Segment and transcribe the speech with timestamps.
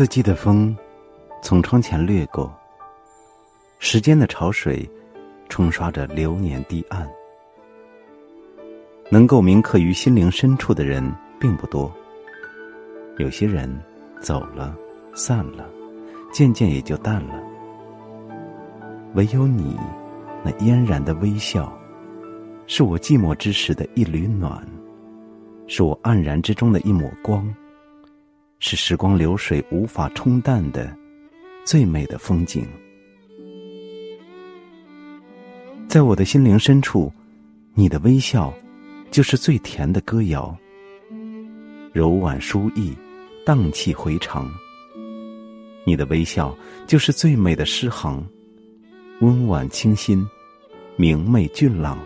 [0.00, 0.74] 四季的风，
[1.42, 2.50] 从窗前掠过。
[3.80, 4.88] 时间的潮水，
[5.50, 7.06] 冲刷着流年堤岸。
[9.10, 11.06] 能够铭刻于心灵深处的人
[11.38, 11.92] 并不多。
[13.18, 13.70] 有些人
[14.22, 14.74] 走了，
[15.12, 15.68] 散了，
[16.32, 17.34] 渐渐也就淡了。
[19.12, 19.76] 唯有你，
[20.42, 21.70] 那嫣然的微笑，
[22.66, 24.66] 是我寂寞之时的一缕暖，
[25.66, 27.54] 是我黯然之中的一抹光。
[28.62, 30.94] 是时光流水无法冲淡的
[31.64, 32.66] 最美的风景，
[35.88, 37.10] 在我的心灵深处，
[37.72, 38.52] 你的微笑
[39.10, 40.54] 就是最甜的歌谣，
[41.94, 42.94] 柔婉舒逸，
[43.46, 44.48] 荡气回肠。
[45.86, 46.54] 你的微笑
[46.86, 48.22] 就是最美的诗行，
[49.22, 50.22] 温婉清新，
[50.96, 51.98] 明媚俊朗。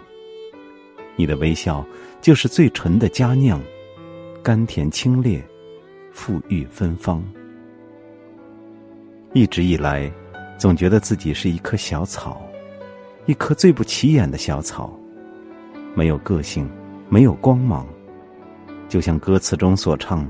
[1.17, 1.85] 你的微笑
[2.21, 3.61] 就是最纯的佳酿，
[4.41, 5.43] 甘甜清冽。
[6.15, 7.23] 馥郁芬芳。
[9.33, 10.11] 一直以来，
[10.57, 12.41] 总觉得自己是一棵小草，
[13.27, 14.97] 一棵最不起眼的小草，
[15.95, 16.71] 没有个性，
[17.09, 17.85] 没有光芒，
[18.89, 20.25] 就像歌词中所唱：“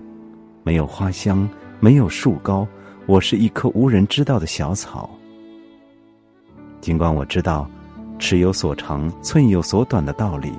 [0.65, 1.47] 没有花香，
[1.81, 2.67] 没有树高，
[3.05, 5.11] 我是一棵无人知道的小草。”
[6.81, 7.69] 尽管我知道
[8.19, 10.51] “尺有所长，寸有所短”的道理，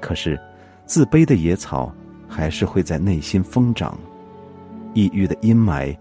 [0.00, 0.38] 可是，
[0.84, 1.90] 自卑的野草
[2.28, 3.98] 还是会在内心疯长。
[4.94, 5.96] 抑郁的阴霾，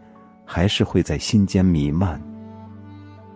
[0.45, 2.22] 还是会在心间弥漫。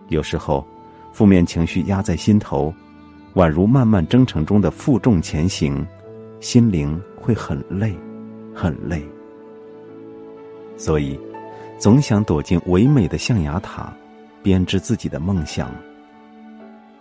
[0.08, 0.66] 有时候，
[1.12, 2.72] 负面情绪压在心头，
[3.34, 5.86] 宛如漫漫征程中的负重前行，
[6.40, 7.94] 心灵会很累，
[8.54, 9.04] 很累。
[10.76, 11.18] 所以，
[11.78, 13.92] 总想躲进唯美的象牙塔，
[14.42, 15.70] 编织自己的梦想。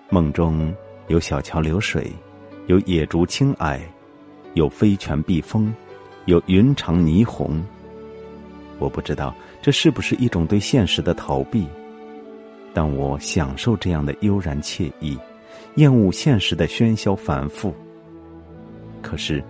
[0.09, 0.73] 梦中
[1.08, 2.11] 有小桥流水，
[2.66, 3.80] 有野竹青霭，
[4.55, 5.71] 有飞泉避风，
[6.25, 7.64] 有云长霓虹。
[8.80, 11.67] 我不知道这是不是一种对现实的逃避，
[12.73, 15.17] 但我享受这样的悠然惬意，
[15.76, 17.73] 厌恶现实的喧嚣繁复。
[19.02, 19.43] 可是，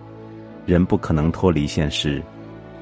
[0.66, 2.22] 人不可能脱离现实，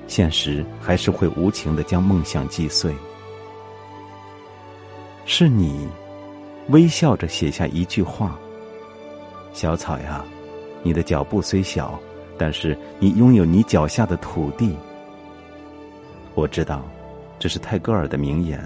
[0.06, 2.94] 现实还是会无情的将梦想击碎。
[5.24, 5.88] 是你，
[6.68, 8.38] 微笑着写下一句话
[9.52, 10.24] ：“小草呀，
[10.84, 11.98] 你的脚步虽小，
[12.38, 14.76] 但是你拥有你脚下的土地。”
[16.36, 16.84] 我知道，
[17.38, 18.60] 这是泰戈尔的名言。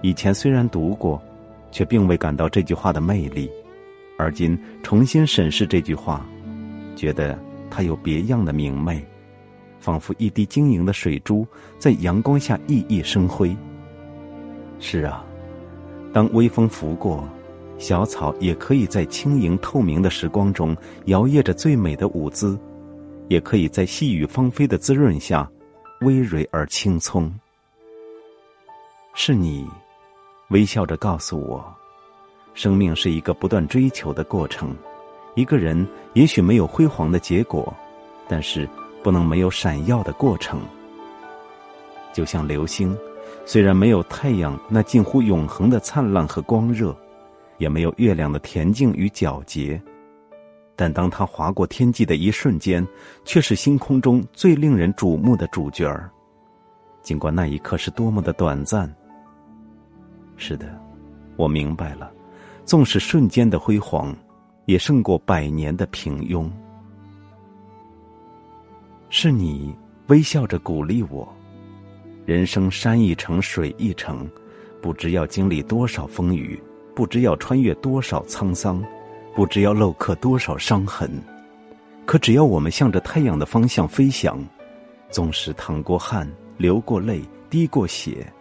[0.00, 1.22] 以前虽然读过，
[1.70, 3.50] 却并未感到这句话的魅力，
[4.18, 6.26] 而今重新审视这句话，
[6.96, 7.38] 觉得
[7.70, 9.04] 它有别样的明媚，
[9.78, 11.46] 仿佛一滴晶莹的水珠
[11.78, 13.54] 在阳光下熠熠生辉。
[14.80, 15.22] 是啊，
[16.14, 17.28] 当微风拂过，
[17.76, 20.74] 小草也可以在轻盈透明的时光中
[21.04, 22.58] 摇曳着最美的舞姿，
[23.28, 25.46] 也可以在细雨芳菲的滋润下。
[26.04, 27.32] 葳蕤而青葱，
[29.14, 29.66] 是你
[30.48, 31.64] 微笑着告诉我，
[32.52, 34.76] 生命是一个不断追求的过程。
[35.34, 37.74] 一个人也许没有辉煌的结果，
[38.28, 38.68] 但是
[39.02, 40.60] 不能没有闪耀的过程。
[42.12, 42.94] 就像流星，
[43.46, 46.94] 虽然没有太阳那近乎永恒的灿烂和光热，
[47.56, 49.80] 也没有月亮的恬静与皎洁。
[50.76, 52.86] 但当他划过天际的一瞬间，
[53.24, 56.10] 却是星空中最令人瞩目的主角儿。
[57.02, 58.92] 尽管那一刻是多么的短暂。
[60.36, 60.66] 是的，
[61.36, 62.10] 我明白了，
[62.64, 64.12] 纵使瞬间的辉煌，
[64.64, 66.50] 也胜过百年的平庸。
[69.10, 69.72] 是你
[70.08, 71.32] 微笑着鼓励我，
[72.26, 74.28] 人生山一程，水一程，
[74.82, 76.60] 不知要经历多少风雨，
[76.96, 78.82] 不知要穿越多少沧桑。
[79.34, 81.10] 不知要镂刻多少伤痕，
[82.06, 84.38] 可只要我们向着太阳的方向飞翔，
[85.10, 88.32] 纵使淌过汗、流过泪、滴过血，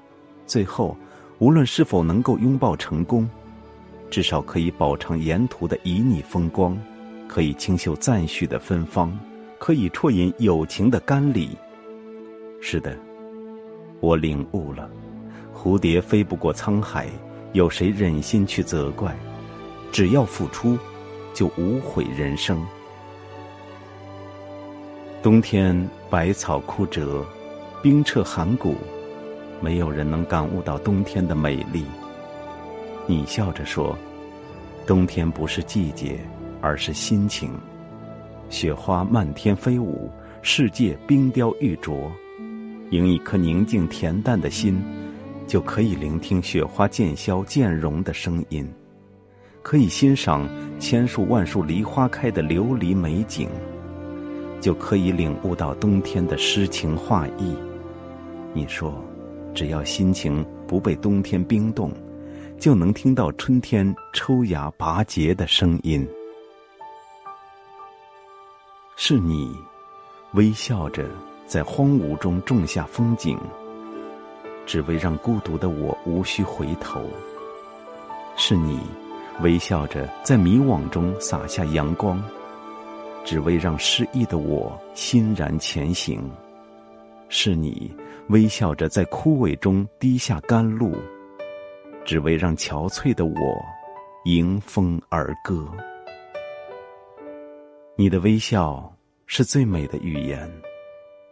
[0.45, 0.95] 最后
[1.39, 3.27] 无论是否能够拥抱成功，
[4.11, 6.77] 至少可以饱尝沿途的旖旎风光，
[7.27, 9.17] 可以清秀赞许的芬芳，
[9.57, 11.49] 可以啜饮友情的甘霖。
[12.61, 12.95] 是的，
[13.99, 14.87] 我领悟了，
[15.55, 17.07] 蝴蝶飞不过沧海，
[17.53, 19.17] 有谁忍心去责怪？
[19.93, 20.75] 只要付出，
[21.35, 22.65] 就无悔人生。
[25.21, 27.23] 冬天百草枯折，
[27.83, 28.75] 冰彻寒骨，
[29.61, 31.85] 没有人能感悟到冬天的美丽。
[33.05, 33.95] 你笑着说
[34.87, 36.19] ：“冬天不是季节，
[36.59, 37.51] 而是心情。”
[38.49, 40.09] 雪花漫天飞舞，
[40.41, 42.09] 世界冰雕玉琢。
[42.89, 44.81] 迎一颗宁静恬淡的心，
[45.45, 48.67] 就可以聆听雪花渐消渐融的声音。
[49.63, 53.49] 可以欣赏千树万树梨花开的琉璃美景，
[54.59, 57.55] 就可以领悟到冬天的诗情画意。
[58.53, 58.93] 你说，
[59.55, 61.91] 只要心情不被冬天冰冻，
[62.59, 66.05] 就能听到春天抽芽拔节的声音。
[68.97, 69.55] 是你，
[70.33, 71.09] 微笑着
[71.47, 73.39] 在荒芜中种下风景，
[74.65, 77.01] 只为让孤独的我无需回头。
[78.35, 78.79] 是你，
[79.41, 82.23] 微笑着在迷惘中洒下阳光，
[83.25, 86.29] 只为让失意的我欣然前行。
[87.29, 87.95] 是你。
[88.29, 90.95] 微笑着在枯萎中滴下甘露，
[92.05, 93.65] 只为让憔悴的我
[94.23, 95.67] 迎风而歌。
[97.97, 98.89] 你的微笑
[99.27, 100.49] 是最美的语言，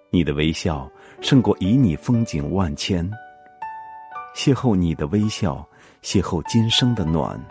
[0.10, 3.10] 你的微笑胜过旖旎风景万千。
[4.36, 5.66] 邂逅你的微笑，
[6.04, 7.42] 邂逅今生的暖，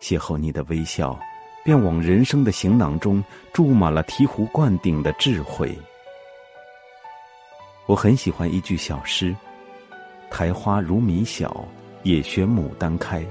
[0.00, 1.18] 邂逅你的微笑，
[1.64, 3.22] 便往人生的行囊中
[3.52, 5.76] 注满了醍醐灌顶的智慧。
[7.86, 9.34] 我很喜欢一句小诗
[10.30, 11.66] ：“苔花如米小，
[12.02, 13.24] 也学牡丹开。”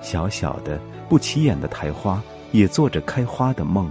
[0.00, 2.22] 小小的、不起眼的苔花，
[2.52, 3.90] 也做着开花的梦。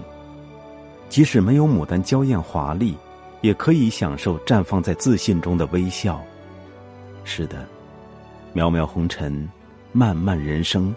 [1.10, 2.98] 即使没有牡丹娇艳华丽，
[3.42, 6.22] 也可以享受绽放在自信中的微笑。
[7.26, 7.68] 是的，
[8.56, 9.50] 渺渺红尘，
[9.92, 10.96] 漫漫人生，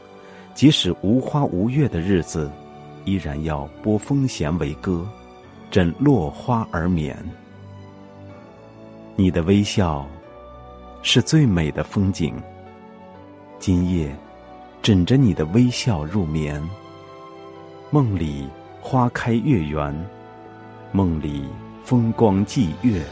[0.61, 2.53] 即使无花无月的日子，
[3.07, 5.09] 依然要拨风弦为歌，
[5.71, 7.17] 枕落花而眠。
[9.17, 10.07] 你的微笑，
[11.01, 12.35] 是最美的风景。
[13.59, 14.15] 今夜，
[14.83, 16.63] 枕着你的微笑入眠。
[17.89, 18.47] 梦里
[18.83, 19.99] 花开月圆，
[20.93, 21.43] 梦里
[21.83, 23.03] 风光霁月，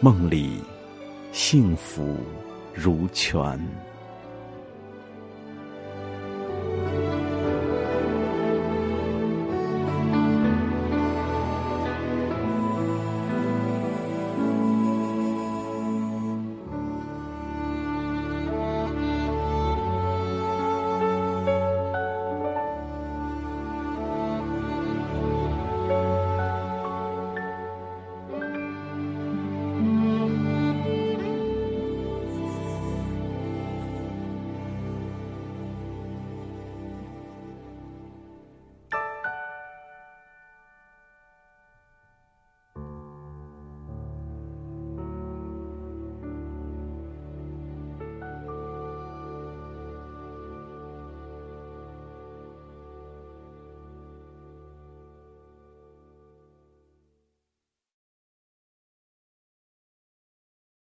[0.00, 0.60] 梦里
[1.32, 2.14] 幸福
[2.74, 3.58] 如泉。